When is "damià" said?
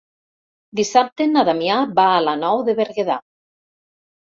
1.51-1.77